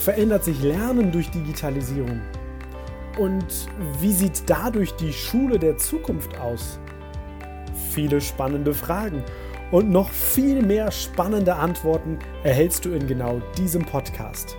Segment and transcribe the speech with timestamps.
[0.00, 2.22] verändert sich Lernen durch Digitalisierung?
[3.18, 3.68] Und
[4.00, 6.80] wie sieht dadurch die Schule der Zukunft aus?
[7.90, 9.22] Viele spannende Fragen
[9.70, 14.56] und noch viel mehr spannende Antworten erhältst du in genau diesem Podcast.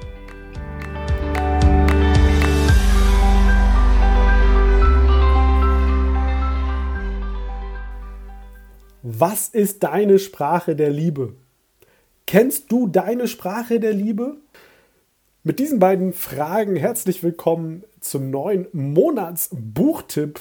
[9.01, 11.33] Was ist deine Sprache der Liebe?
[12.27, 14.37] Kennst du deine Sprache der Liebe?
[15.43, 20.39] Mit diesen beiden Fragen herzlich willkommen zum neuen Monatsbuchtipp,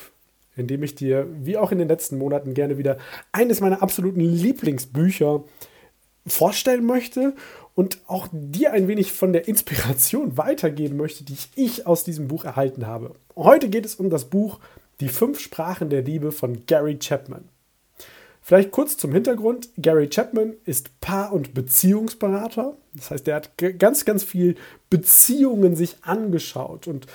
[0.57, 2.99] in dem ich dir, wie auch in den letzten Monaten, gerne wieder
[3.33, 5.43] eines meiner absoluten Lieblingsbücher
[6.27, 7.35] vorstellen möchte
[7.75, 12.45] und auch dir ein wenig von der Inspiration weitergeben möchte, die ich aus diesem Buch
[12.45, 13.15] erhalten habe.
[13.35, 14.61] Heute geht es um das Buch
[15.01, 17.49] Die fünf Sprachen der Liebe von Gary Chapman.
[18.43, 19.71] Vielleicht kurz zum Hintergrund.
[19.79, 22.77] Gary Chapman ist Paar- und Beziehungsberater.
[22.95, 24.57] Das heißt, er hat ganz, ganz viel
[24.89, 26.89] Beziehungen sich angeschaut.
[26.89, 27.07] Und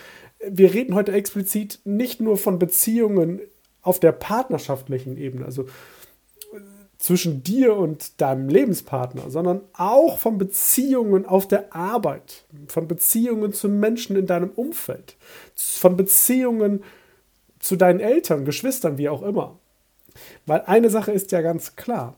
[0.48, 3.42] wir reden heute explizit nicht nur von Beziehungen
[3.82, 6.60] auf der partnerschaftlichen Ebene, also äh,
[6.98, 13.70] zwischen dir und deinem Lebenspartner, sondern auch von Beziehungen auf der Arbeit, von Beziehungen zu
[13.70, 15.16] Menschen in deinem Umfeld,
[15.56, 16.84] von Beziehungen
[17.60, 19.58] zu deinen Eltern, Geschwistern, wie auch immer.
[20.46, 22.16] Weil eine Sache ist ja ganz klar.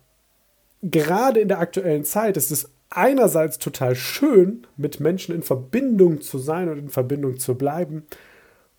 [0.81, 6.37] Gerade in der aktuellen Zeit ist es einerseits total schön, mit Menschen in Verbindung zu
[6.37, 8.05] sein und in Verbindung zu bleiben.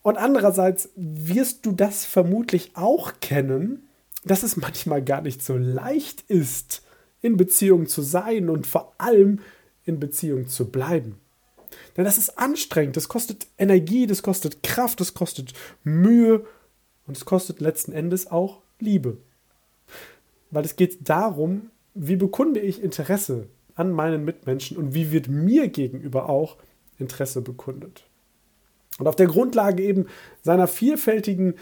[0.03, 3.89] Und andererseits wirst du das vermutlich auch kennen,
[4.25, 6.83] dass es manchmal gar nicht so leicht ist,
[7.21, 9.41] in Beziehung zu sein und vor allem
[9.85, 11.21] in Beziehung zu bleiben.
[11.97, 15.53] Denn das ist anstrengend, das kostet Energie, das kostet Kraft, das kostet
[15.83, 16.45] Mühe
[17.07, 19.19] und es kostet letzten Endes auch Liebe.
[20.51, 23.49] Weil es geht darum, wie bekunde ich Interesse
[23.79, 26.57] an meinen Mitmenschen und wie wird mir gegenüber auch
[26.99, 28.05] Interesse bekundet.
[28.99, 30.07] Und auf der Grundlage eben
[30.43, 31.55] seiner vielfältigen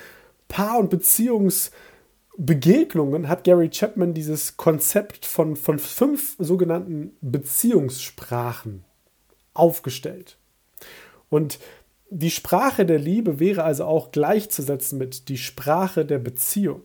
[0.49, 8.85] Paar- und Beziehungsbegegnungen hat Gary Chapman dieses Konzept von, von fünf sogenannten Beziehungssprachen
[9.53, 10.39] aufgestellt.
[11.29, 11.59] Und
[12.09, 16.81] die Sprache der Liebe wäre also auch gleichzusetzen mit die Sprache der Beziehung.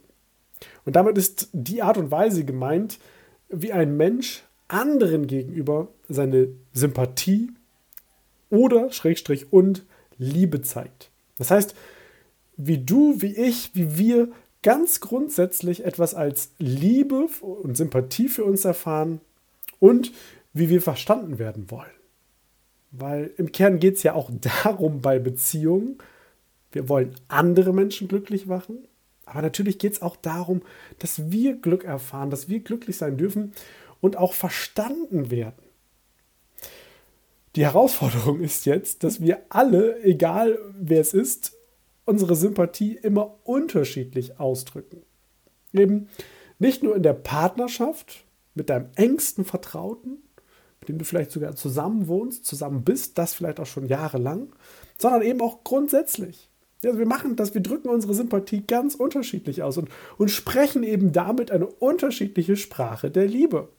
[0.84, 3.00] Und damit ist die Art und Weise gemeint,
[3.50, 7.52] wie ein Mensch anderen gegenüber seine Sympathie
[8.50, 9.86] oder Schrägstrich und
[10.18, 11.10] Liebe zeigt.
[11.38, 11.76] Das heißt,
[12.58, 14.30] wie du, wie ich, wie wir
[14.62, 19.20] ganz grundsätzlich etwas als Liebe und Sympathie für uns erfahren
[19.80, 20.12] und
[20.54, 21.90] wie wir verstanden werden wollen.
[22.92, 24.30] Weil im Kern geht es ja auch
[24.64, 25.98] darum bei Beziehungen,
[26.72, 28.88] wir wollen andere Menschen glücklich machen
[29.32, 30.62] aber natürlich geht es auch darum,
[31.00, 33.54] dass wir Glück erfahren, dass wir glücklich sein dürfen
[34.02, 35.64] und auch verstanden werden.
[37.56, 41.54] Die Herausforderung ist jetzt, dass wir alle, egal wer es ist,
[42.06, 45.04] unsere Sympathie immer unterschiedlich ausdrücken.
[45.72, 46.10] Eben
[46.60, 50.18] nicht nur in der Partnerschaft mit deinem engsten Vertrauten,
[50.80, 54.54] mit dem du vielleicht sogar zusammen wohnst, zusammen bist, das vielleicht auch schon jahrelang,
[54.98, 56.50] sondern eben auch grundsätzlich.
[56.84, 61.12] Also wir machen das, wir drücken unsere Sympathie ganz unterschiedlich aus und, und sprechen eben
[61.12, 63.70] damit eine unterschiedliche Sprache der Liebe.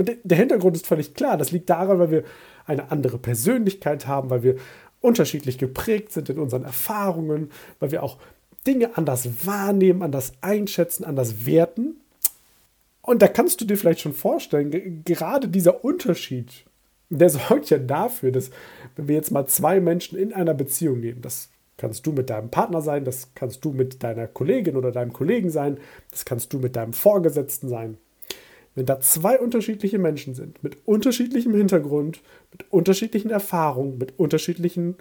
[0.00, 1.36] Und de, der Hintergrund ist völlig klar.
[1.36, 2.24] Das liegt daran, weil wir
[2.64, 4.56] eine andere Persönlichkeit haben, weil wir
[5.02, 7.50] unterschiedlich geprägt sind in unseren Erfahrungen,
[7.80, 8.16] weil wir auch
[8.66, 12.00] Dinge anders wahrnehmen, anders einschätzen, anders werten.
[13.02, 16.64] Und da kannst du dir vielleicht schon vorstellen, gerade dieser Unterschied,
[17.10, 18.50] der sorgt ja dafür, dass,
[18.96, 22.50] wenn wir jetzt mal zwei Menschen in einer Beziehung nehmen, das kannst du mit deinem
[22.50, 25.76] Partner sein, das kannst du mit deiner Kollegin oder deinem Kollegen sein,
[26.10, 27.98] das kannst du mit deinem Vorgesetzten sein.
[28.74, 32.20] Wenn da zwei unterschiedliche Menschen sind, mit unterschiedlichem Hintergrund,
[32.52, 34.96] mit unterschiedlichen Erfahrungen, mit unterschiedlichen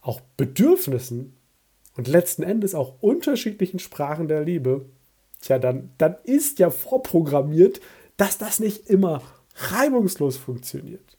[0.00, 1.34] auch Bedürfnissen
[1.96, 4.86] und letzten Endes auch unterschiedlichen Sprachen der Liebe,
[5.40, 7.80] tja, dann, dann ist ja vorprogrammiert,
[8.16, 9.22] dass das nicht immer
[9.56, 11.16] reibungslos funktioniert.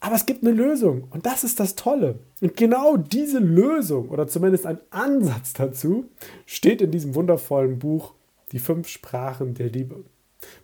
[0.00, 2.18] Aber es gibt eine Lösung und das ist das Tolle.
[2.40, 6.06] Und genau diese Lösung oder zumindest ein Ansatz dazu
[6.44, 8.14] steht in diesem wundervollen Buch
[8.50, 10.04] Die fünf Sprachen der Liebe.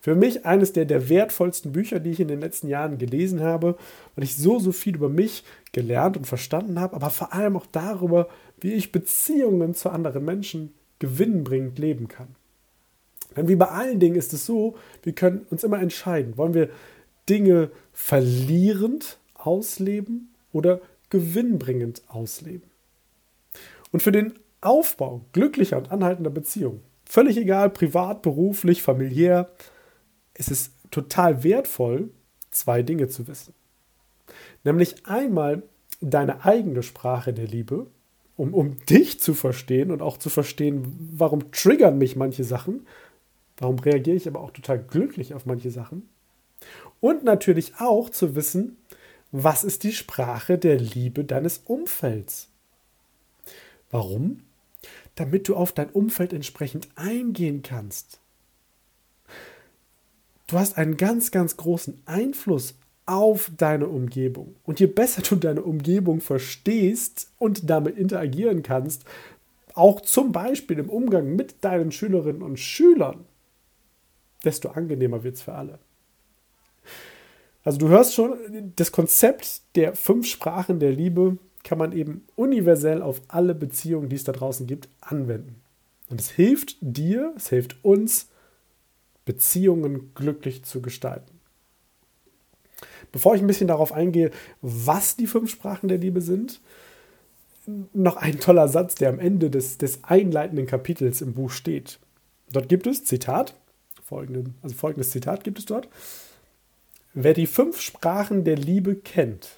[0.00, 3.76] Für mich eines der, der wertvollsten Bücher, die ich in den letzten Jahren gelesen habe,
[4.14, 7.66] weil ich so, so viel über mich gelernt und verstanden habe, aber vor allem auch
[7.66, 8.28] darüber,
[8.60, 12.28] wie ich Beziehungen zu anderen Menschen gewinnbringend leben kann.
[13.36, 16.70] Denn wie bei allen Dingen ist es so, wir können uns immer entscheiden, wollen wir
[17.28, 20.80] Dinge verlierend ausleben oder
[21.10, 22.68] gewinnbringend ausleben.
[23.92, 29.50] Und für den Aufbau glücklicher und anhaltender Beziehungen, völlig egal, privat, beruflich, familiär,
[30.34, 32.10] ist es total wertvoll,
[32.50, 33.54] zwei Dinge zu wissen.
[34.64, 35.62] Nämlich einmal
[36.00, 37.86] deine eigene Sprache der Liebe,
[38.36, 42.86] um, um dich zu verstehen und auch zu verstehen, warum triggern mich manche Sachen,
[43.56, 46.08] warum reagiere ich aber auch total glücklich auf manche Sachen.
[47.00, 48.76] Und natürlich auch zu wissen,
[49.32, 52.48] was ist die Sprache der Liebe deines Umfelds.
[53.90, 54.42] Warum?
[55.18, 58.20] Damit du auf dein Umfeld entsprechend eingehen kannst.
[60.46, 64.54] Du hast einen ganz, ganz großen Einfluss auf deine Umgebung.
[64.64, 69.04] Und je besser du deine Umgebung verstehst und damit interagieren kannst,
[69.74, 73.24] auch zum Beispiel im Umgang mit deinen Schülerinnen und Schülern,
[74.44, 75.80] desto angenehmer wird es für alle.
[77.64, 78.38] Also du hörst schon,
[78.76, 84.16] das Konzept der fünf Sprachen der Liebe kann man eben universell auf alle Beziehungen, die
[84.16, 85.60] es da draußen gibt, anwenden.
[86.08, 88.28] Und es hilft dir, es hilft uns,
[89.24, 91.38] Beziehungen glücklich zu gestalten.
[93.12, 94.30] Bevor ich ein bisschen darauf eingehe,
[94.62, 96.60] was die fünf Sprachen der Liebe sind,
[97.92, 101.98] noch ein toller Satz, der am Ende des, des einleitenden Kapitels im Buch steht.
[102.50, 103.54] Dort gibt es, Zitat,
[104.02, 105.88] folgenden, also folgendes Zitat gibt es dort.
[107.12, 109.57] Wer die fünf Sprachen der Liebe kennt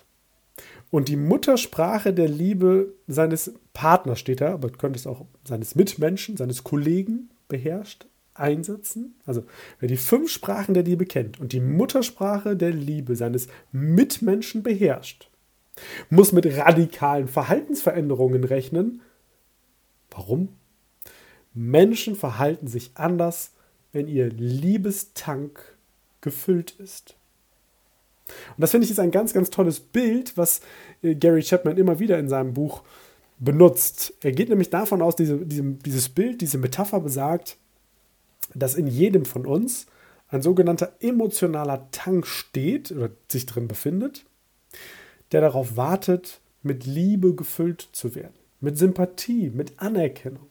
[0.91, 6.37] und die Muttersprache der Liebe seines Partners steht da, aber könnte es auch seines Mitmenschen,
[6.37, 9.15] seines Kollegen beherrscht, einsetzen.
[9.25, 9.45] Also
[9.79, 15.31] wer die fünf Sprachen der Liebe kennt und die Muttersprache der Liebe seines Mitmenschen beherrscht,
[16.09, 19.01] muss mit radikalen Verhaltensveränderungen rechnen.
[20.11, 20.49] Warum?
[21.55, 23.53] Menschen verhalten sich anders,
[23.93, 25.61] wenn ihr Liebestank
[26.21, 27.17] gefüllt ist.
[28.57, 30.61] Und das finde ich ist ein ganz, ganz tolles Bild, was
[31.03, 32.83] äh, Gary Chapman immer wieder in seinem Buch
[33.39, 34.15] benutzt.
[34.23, 37.57] Er geht nämlich davon aus, diese, diesem, dieses Bild, diese Metapher besagt,
[38.55, 39.87] dass in jedem von uns
[40.29, 44.25] ein sogenannter emotionaler Tank steht oder sich drin befindet,
[45.33, 50.47] der darauf wartet, mit Liebe gefüllt zu werden, mit Sympathie, mit Anerkennung.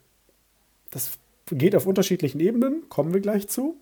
[0.91, 1.19] Das
[1.51, 3.77] geht auf unterschiedlichen Ebenen, kommen wir gleich zu.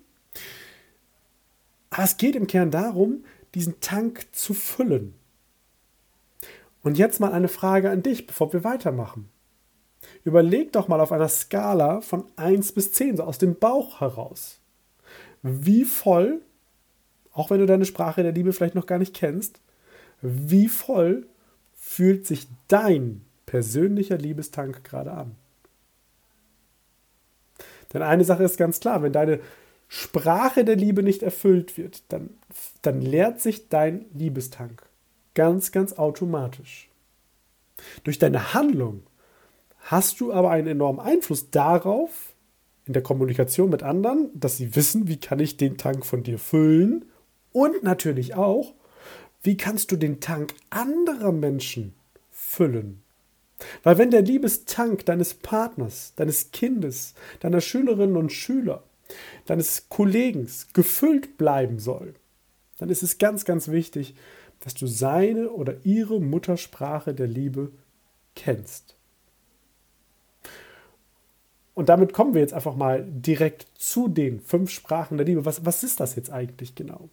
[1.89, 3.23] Aber es geht im Kern darum,
[3.57, 5.15] diesen Tank zu füllen.
[6.83, 9.30] Und jetzt mal eine Frage an dich, bevor wir weitermachen.
[10.24, 14.59] Überleg doch mal auf einer Skala von 1 bis 10, so aus dem Bauch heraus.
[15.42, 16.42] Wie voll,
[17.33, 19.60] auch wenn du deine Sprache der Liebe vielleicht noch gar nicht kennst,
[20.21, 21.25] wie voll
[21.75, 25.36] fühlt sich dein persönlicher Liebestank gerade an?
[27.92, 29.39] Denn eine Sache ist ganz klar, wenn deine
[29.88, 32.31] Sprache der Liebe nicht erfüllt wird, dann,
[32.81, 34.84] dann leert sich dein Liebestank
[35.34, 36.89] ganz, ganz automatisch.
[38.04, 39.04] Durch deine Handlung
[39.80, 42.34] hast du aber einen enormen Einfluss darauf,
[42.86, 46.39] in der Kommunikation mit anderen, dass sie wissen, wie kann ich den Tank von dir
[46.39, 47.06] füllen
[47.51, 48.74] und natürlich auch,
[49.44, 51.94] wie kannst du den Tank anderer Menschen
[52.32, 53.03] füllen.
[53.84, 58.84] Weil wenn der Liebestank deines Partners, deines Kindes, deiner Schülerinnen und Schüler,
[59.45, 62.15] deines Kollegen gefüllt bleiben soll,
[62.77, 64.15] dann ist es ganz, ganz wichtig,
[64.59, 67.71] dass du seine oder ihre Muttersprache der Liebe
[68.35, 68.95] kennst.
[71.73, 75.45] Und damit kommen wir jetzt einfach mal direkt zu den fünf Sprachen der Liebe.
[75.45, 77.09] Was, was ist das jetzt eigentlich genau?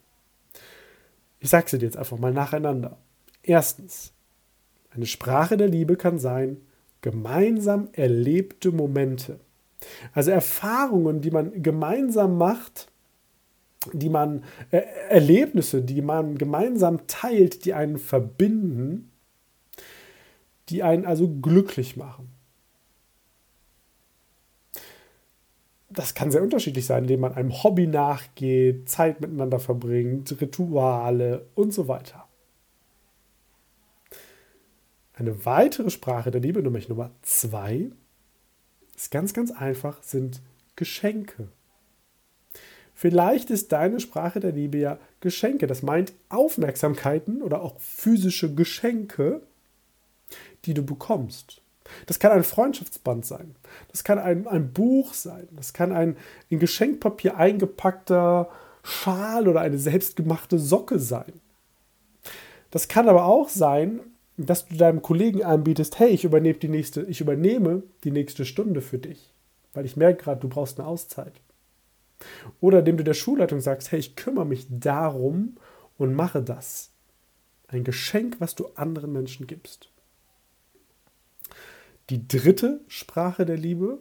[1.39, 2.97] Ich sage sie dir jetzt einfach mal nacheinander.
[3.43, 4.11] Erstens,
[4.89, 6.57] eine Sprache der Liebe kann sein,
[7.01, 9.39] gemeinsam erlebte Momente.
[10.13, 12.91] Also Erfahrungen, die man gemeinsam macht,
[13.93, 19.11] die man, äh, Erlebnisse, die man gemeinsam teilt, die einen verbinden,
[20.69, 22.35] die einen also glücklich machen.
[25.95, 31.73] das kann sehr unterschiedlich sein, indem man einem Hobby nachgeht, Zeit miteinander verbringt, Rituale und
[31.73, 32.27] so weiter.
[35.13, 37.91] Eine weitere Sprache der Liebe, nämlich Nummer zwei,
[38.95, 40.41] ist ganz, ganz einfach, sind
[40.75, 41.47] Geschenke.
[42.93, 45.67] Vielleicht ist deine Sprache der Liebe ja Geschenke.
[45.67, 49.41] Das meint Aufmerksamkeiten oder auch physische Geschenke,
[50.63, 51.61] die du bekommst.
[52.05, 53.55] Das kann ein Freundschaftsband sein.
[53.91, 55.47] Das kann ein, ein Buch sein.
[55.51, 56.15] Das kann ein
[56.49, 58.49] in Geschenkpapier eingepackter
[58.81, 61.41] Schal oder eine selbstgemachte Socke sein.
[62.71, 63.99] Das kann aber auch sein,
[64.37, 68.81] dass du deinem Kollegen anbietest, hey, ich übernehme die nächste, ich übernehme die nächste Stunde
[68.81, 69.33] für dich,
[69.73, 71.33] weil ich merke gerade, du brauchst eine Auszeit.
[72.59, 75.57] Oder indem du der Schulleitung sagst, hey, ich kümmere mich darum
[75.97, 76.91] und mache das.
[77.67, 79.89] Ein Geschenk, was du anderen Menschen gibst.
[82.09, 83.99] Die dritte Sprache der Liebe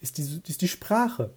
[0.00, 1.32] ist die, ist die Sprache.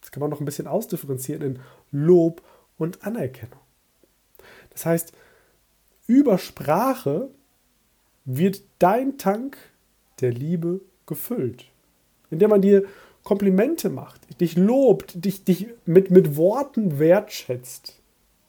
[0.00, 2.42] Das kann man noch ein bisschen ausdifferenzieren in Lob
[2.76, 3.60] und Anerkennung.
[4.70, 5.12] Das heißt,
[6.10, 7.30] über Sprache
[8.24, 9.56] wird dein Tank
[10.20, 11.66] der Liebe gefüllt,
[12.30, 12.84] indem man dir
[13.22, 18.00] Komplimente macht, dich lobt, dich, dich mit, mit Worten wertschätzt.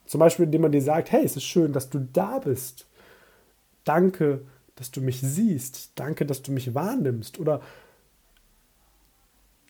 [0.06, 2.88] Zum Beispiel, indem man dir sagt, hey, es ist schön, dass du da bist.
[3.84, 4.42] Danke,
[4.74, 5.92] dass du mich siehst.
[5.94, 7.38] Danke, dass du mich wahrnimmst.
[7.38, 7.60] Oder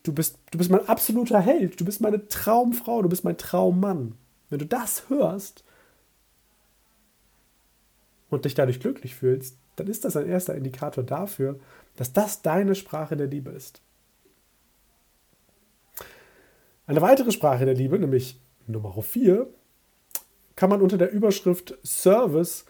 [0.03, 1.79] du bist, du bist mein absoluter Held.
[1.79, 3.03] Du bist meine Traumfrau.
[3.03, 4.15] Du bist mein Traummann.
[4.49, 5.63] Wenn du das hörst
[8.33, 11.61] und dich dadurch glücklich fühlst, dann ist das ein erster Indikator dafür,
[11.97, 13.83] dass das deine Sprache der Liebe ist.
[16.87, 19.47] Eine weitere Sprache der Liebe, nämlich Nummer 4,
[20.57, 22.65] kann man unter der Überschrift Service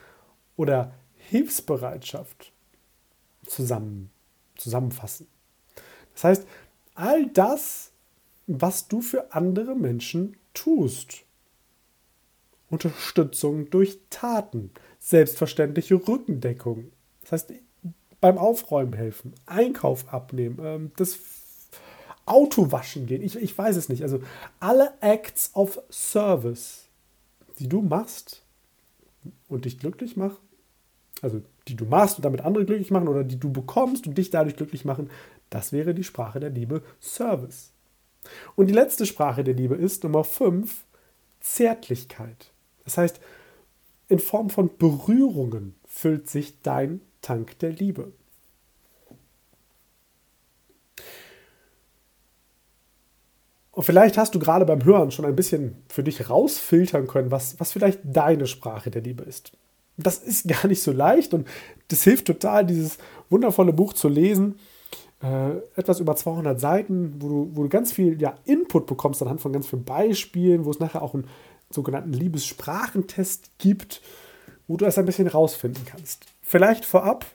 [0.56, 2.52] oder Hilfsbereitschaft
[3.46, 4.10] zusammen,
[4.56, 5.28] zusammenfassen.
[6.14, 6.46] Das heißt,
[6.94, 7.92] all das,
[8.48, 11.22] was du für andere Menschen tust.
[12.68, 14.72] Unterstützung durch Taten,
[15.02, 16.92] selbstverständliche Rückendeckung.
[17.22, 17.52] Das heißt,
[18.20, 21.18] beim Aufräumen helfen, Einkauf abnehmen, ähm, das
[22.24, 23.20] Auto waschen gehen.
[23.20, 24.02] Ich, ich weiß es nicht.
[24.02, 24.20] Also
[24.60, 26.86] alle Acts of Service,
[27.58, 28.42] die du machst
[29.48, 30.38] und dich glücklich machen,
[31.20, 34.30] also die du machst und damit andere glücklich machen oder die du bekommst und dich
[34.30, 35.10] dadurch glücklich machen,
[35.50, 37.72] das wäre die Sprache der Liebe Service.
[38.54, 40.84] Und die letzte Sprache der Liebe ist Nummer 5,
[41.40, 42.52] Zärtlichkeit.
[42.84, 43.20] Das heißt,
[44.12, 48.12] in Form von Berührungen füllt sich dein Tank der Liebe.
[53.70, 57.58] Und vielleicht hast du gerade beim Hören schon ein bisschen für dich rausfiltern können, was,
[57.58, 59.52] was vielleicht deine Sprache der Liebe ist.
[59.96, 61.48] Das ist gar nicht so leicht und
[61.88, 62.98] das hilft total, dieses
[63.30, 64.56] wundervolle Buch zu lesen.
[65.22, 69.40] Äh, etwas über 200 Seiten, wo du, wo du ganz viel ja, Input bekommst anhand
[69.40, 71.28] von ganz vielen Beispielen, wo es nachher auch einen
[71.74, 74.00] sogenannten Liebessprachentest gibt,
[74.66, 76.26] wo du das ein bisschen rausfinden kannst.
[76.40, 77.26] Vielleicht vorab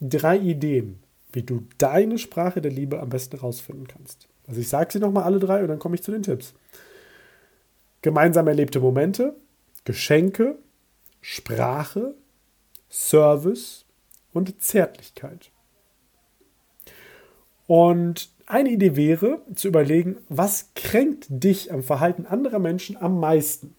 [0.00, 1.00] drei Ideen,
[1.32, 4.28] wie du deine Sprache der Liebe am besten rausfinden kannst.
[4.46, 6.54] Also ich sage sie nochmal alle drei und dann komme ich zu den Tipps.
[8.02, 9.34] Gemeinsam erlebte Momente,
[9.84, 10.58] Geschenke,
[11.20, 12.14] Sprache,
[12.90, 13.86] Service
[14.32, 15.50] und Zärtlichkeit.
[17.66, 23.74] Und eine Idee wäre, zu überlegen, was kränkt dich am Verhalten anderer Menschen am meisten?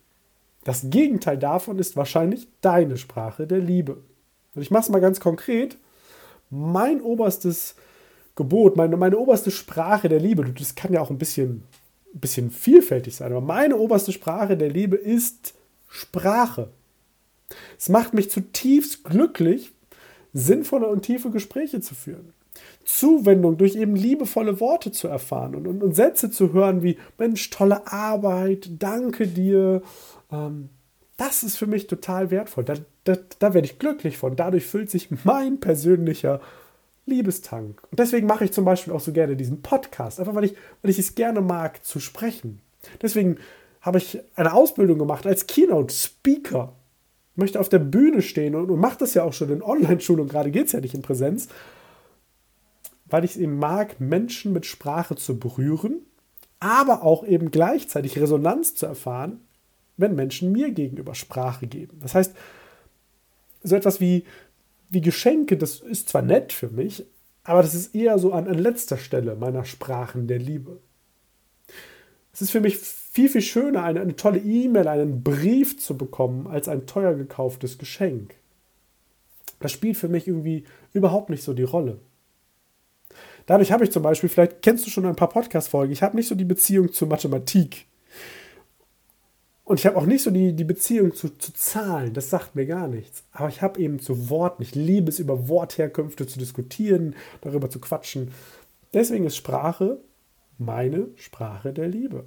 [0.66, 4.02] Das Gegenteil davon ist wahrscheinlich deine Sprache der Liebe.
[4.56, 5.78] Und ich mache es mal ganz konkret.
[6.50, 7.76] Mein oberstes
[8.36, 11.64] Gebot, meine, meine oberste Sprache der Liebe, das kann ja auch ein bisschen,
[12.14, 15.54] ein bisschen vielfältig sein, aber meine oberste Sprache der Liebe ist
[15.88, 16.72] Sprache.
[17.78, 19.72] Es macht mich zutiefst glücklich,
[20.34, 22.34] sinnvolle und tiefe Gespräche zu führen.
[22.84, 27.50] Zuwendung durch eben liebevolle Worte zu erfahren und, und, und Sätze zu hören wie Mensch,
[27.50, 29.82] tolle Arbeit, danke dir.
[30.32, 30.70] Ähm,
[31.18, 32.64] das ist für mich total wertvoll.
[32.66, 34.36] Da, da, da werde ich glücklich von.
[34.36, 36.42] Dadurch füllt sich mein persönlicher
[37.06, 37.82] Liebestank.
[37.90, 40.92] Und deswegen mache ich zum Beispiel auch so gerne diesen Podcast, einfach weil ich, weil
[40.92, 42.62] ich es gerne mag zu sprechen.
[43.02, 43.38] Deswegen
[43.82, 46.74] habe ich eine Ausbildung gemacht als Keynote-Speaker.
[47.36, 50.52] Möchte auf der Bühne stehen und, und mache das ja auch schon in Online-Schulung, gerade
[50.52, 51.50] geht es ja nicht in Präsenz,
[53.16, 56.02] weil ich es eben mag, Menschen mit Sprache zu berühren,
[56.60, 59.40] aber auch eben gleichzeitig Resonanz zu erfahren,
[59.96, 61.98] wenn Menschen mir gegenüber Sprache geben.
[62.02, 62.36] Das heißt,
[63.64, 64.26] so etwas wie
[64.90, 67.06] wie Geschenke, das ist zwar nett für mich,
[67.46, 70.82] aber das ist eher so an, an letzter Stelle meiner Sprachen der Liebe.
[72.34, 76.48] Es ist für mich viel, viel schöner, eine, eine tolle E-Mail, einen Brief zu bekommen,
[76.48, 78.36] als ein teuer gekauftes Geschenk.
[79.62, 81.98] Das spielt für mich irgendwie überhaupt nicht so die Rolle.
[83.46, 86.28] Dadurch habe ich zum Beispiel, vielleicht kennst du schon ein paar Podcast-Folgen, ich habe nicht
[86.28, 87.86] so die Beziehung zur Mathematik.
[89.64, 92.68] Und ich habe auch nicht so die, die Beziehung zu, zu Zahlen, das sagt mir
[92.68, 93.24] gar nichts.
[93.32, 97.80] Aber ich habe eben zu Worten, ich liebe es, über Wortherkünfte zu diskutieren, darüber zu
[97.80, 98.32] quatschen.
[98.94, 100.00] Deswegen ist Sprache
[100.58, 102.26] meine Sprache der Liebe.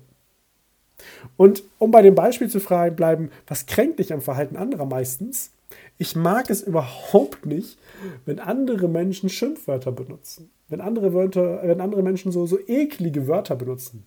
[1.37, 5.53] Und um bei dem Beispiel zu bleiben, was kränkt dich am Verhalten anderer meistens,
[5.99, 7.79] Ich mag es überhaupt nicht,
[8.25, 10.51] wenn andere Menschen Schimpfwörter benutzen.
[10.69, 14.05] Wenn andere, Wörter, wenn andere Menschen so, so eklige Wörter benutzen.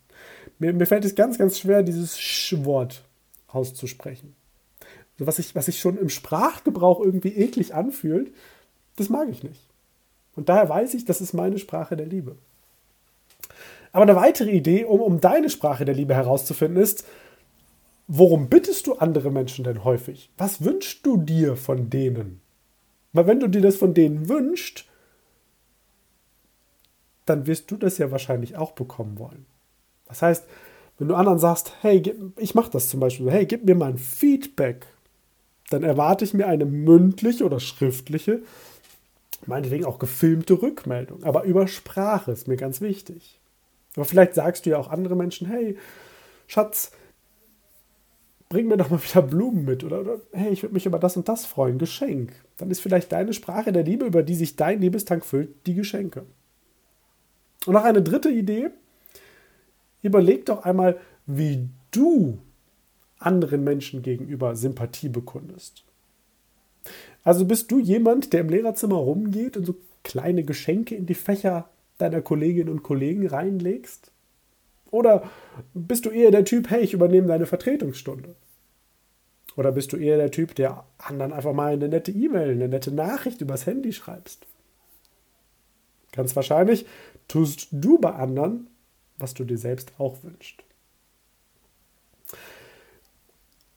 [0.59, 3.03] Mir, mir fällt es ganz, ganz schwer, dieses Sch-Wort
[3.47, 4.35] auszusprechen.
[5.17, 8.31] So was, sich was ich schon im Sprachgebrauch irgendwie eklig anfühlt,
[8.95, 9.61] das mag ich nicht.
[10.35, 12.37] Und daher weiß ich, das ist meine Sprache der Liebe.
[13.91, 17.05] Aber eine weitere Idee, um, um deine Sprache der Liebe herauszufinden, ist,
[18.13, 20.29] worum bittest du andere Menschen denn häufig?
[20.37, 22.41] Was wünschst du dir von denen?
[23.13, 24.83] Weil wenn du dir das von denen wünschst,
[27.25, 29.45] dann wirst du das ja wahrscheinlich auch bekommen wollen.
[30.09, 30.45] Das heißt,
[30.99, 32.03] wenn du anderen sagst, hey,
[32.37, 34.87] ich mache das zum Beispiel, hey, gib mir mal ein Feedback,
[35.69, 38.41] dann erwarte ich mir eine mündliche oder schriftliche,
[39.45, 41.23] meinetwegen auch gefilmte Rückmeldung.
[41.23, 43.39] Aber über Sprache ist mir ganz wichtig.
[43.95, 45.77] Aber vielleicht sagst du ja auch andere Menschen, hey,
[46.47, 46.91] Schatz,
[48.51, 51.15] bring mir doch mal wieder Blumen mit oder, oder hey, ich würde mich über das
[51.15, 52.33] und das freuen, Geschenk.
[52.57, 56.25] Dann ist vielleicht deine Sprache der Liebe, über die sich dein Liebestank füllt, die Geschenke.
[57.65, 58.71] Und noch eine dritte Idee.
[60.01, 62.39] Überleg doch einmal, wie du
[63.19, 65.85] anderen Menschen gegenüber Sympathie bekundest.
[67.23, 71.69] Also bist du jemand, der im Lehrerzimmer rumgeht und so kleine Geschenke in die Fächer
[71.99, 74.11] deiner Kolleginnen und Kollegen reinlegst?
[74.91, 75.29] Oder
[75.73, 78.35] bist du eher der Typ, hey, ich übernehme deine Vertretungsstunde?
[79.57, 82.91] Oder bist du eher der Typ, der anderen einfach mal eine nette E-Mail, eine nette
[82.91, 84.45] Nachricht übers Handy schreibst?
[86.11, 86.85] Ganz wahrscheinlich
[87.27, 88.67] tust du bei anderen,
[89.17, 90.63] was du dir selbst auch wünschst.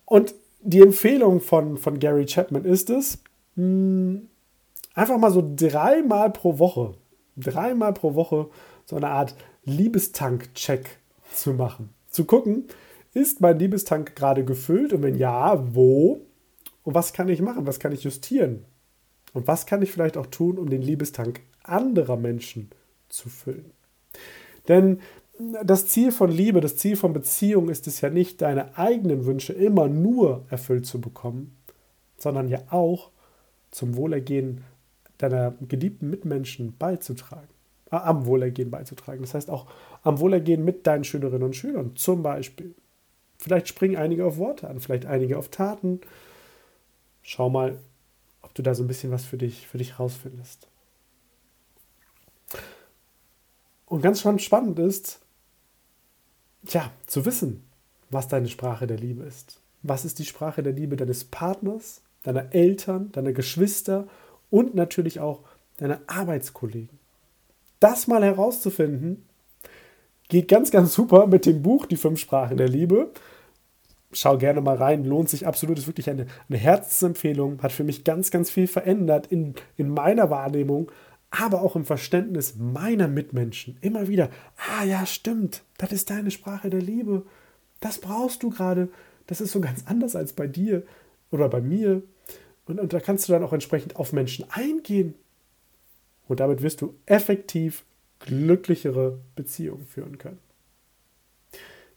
[0.05, 3.19] Und die Empfehlung von, von Gary Chapman ist es,
[3.57, 4.29] mh, hm,
[4.95, 6.95] einfach mal so dreimal pro Woche
[7.37, 8.49] dreimal pro Woche
[8.85, 10.99] so eine Art Liebestank-Check
[11.35, 11.91] zu machen.
[12.09, 12.69] Zu gucken,
[13.13, 16.21] ist mein Liebestank gerade gefüllt und wenn ja, wo?
[16.83, 17.67] Und was kann ich machen?
[17.67, 18.65] Was kann ich justieren?
[19.33, 22.71] Und was kann ich vielleicht auch tun, um den Liebestank anderer Menschen
[23.09, 23.73] zu füllen?
[24.69, 25.01] Denn
[25.65, 29.53] das Ziel von Liebe, das Ziel von Beziehung ist es ja nicht, deine eigenen Wünsche
[29.53, 31.57] immer nur erfüllt zu bekommen,
[32.17, 33.11] sondern ja auch
[33.71, 34.63] zum Wohlergehen
[35.19, 37.49] deiner geliebten Mitmenschen beizutragen,
[38.03, 39.23] am Wohlergehen beizutragen.
[39.23, 39.67] Das heißt auch
[40.03, 42.75] am Wohlergehen mit deinen Schülerinnen und Schülern zum Beispiel.
[43.39, 46.01] Vielleicht springen einige auf Worte an, vielleicht einige auf Taten.
[47.23, 47.79] Schau mal,
[48.43, 50.69] ob du da so ein bisschen was für dich, für dich rausfindest.
[53.87, 55.21] Und ganz spannend ist,
[56.71, 57.65] ja, zu wissen,
[58.11, 59.61] was deine Sprache der Liebe ist.
[59.83, 64.09] Was ist die Sprache der Liebe deines Partners, deiner Eltern, deiner Geschwister
[64.51, 65.43] und natürlich auch
[65.77, 66.99] deine Arbeitskollegen.
[67.85, 69.27] Das mal herauszufinden,
[70.31, 73.11] geht ganz, ganz super mit dem Buch Die fünf Sprachen der Liebe.
[74.11, 78.03] Schau gerne mal rein, lohnt sich absolut, ist wirklich eine, eine Herzensempfehlung, hat für mich
[78.03, 80.91] ganz, ganz viel verändert in, in meiner Wahrnehmung,
[81.29, 83.77] aber auch im Verständnis meiner Mitmenschen.
[83.83, 87.27] Immer wieder, ah ja, stimmt, das ist deine Sprache der Liebe.
[87.81, 88.89] Das brauchst du gerade.
[89.27, 90.85] Das ist so ganz anders als bei dir
[91.31, 92.03] oder bei mir.
[92.65, 95.17] Und, und da kannst du dann auch entsprechend auf Menschen eingehen.
[96.29, 97.85] Und damit wirst du effektiv
[98.21, 100.39] glücklichere Beziehungen führen können.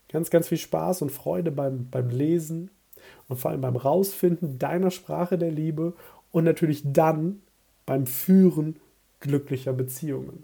[0.09, 2.69] Ganz, ganz viel Spaß und Freude beim, beim Lesen
[3.27, 5.93] und vor allem beim Rausfinden deiner Sprache der Liebe
[6.31, 7.41] und natürlich dann
[7.85, 8.77] beim Führen
[9.19, 10.43] glücklicher Beziehungen.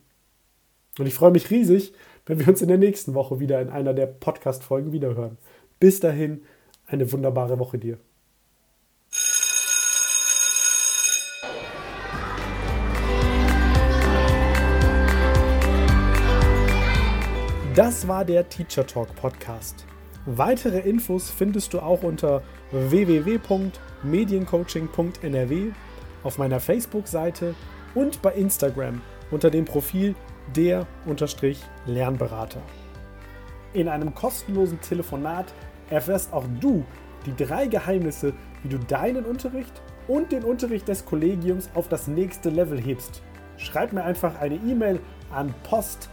[1.00, 1.94] Und ich freue mich riesig,
[2.26, 5.38] wenn wir uns in der nächsten Woche wieder in einer der Podcast-Folgen wiederhören.
[5.80, 6.44] Bis dahin,
[6.88, 7.98] eine wunderbare Woche dir.
[17.76, 19.84] Das war der Teacher Talk Podcast.
[20.28, 25.72] Weitere Infos findest du auch unter www.mediencoaching.nrw
[26.24, 27.56] auf meiner Facebook-Seite
[27.96, 30.14] und bei Instagram unter dem Profil
[30.56, 32.62] der-lernberater.
[33.74, 35.52] In einem kostenlosen Telefonat
[35.90, 36.86] erfährst auch du
[37.26, 42.52] die drei Geheimnisse, wie du deinen Unterricht und den Unterricht des Kollegiums auf das nächste
[42.52, 43.24] Level hebst.
[43.58, 45.00] Schreib mir einfach eine E-Mail
[45.32, 46.13] an post@